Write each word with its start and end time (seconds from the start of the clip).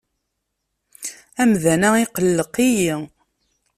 Amdan-a 1.41 1.89
iqelleq-iyi. 2.05 2.95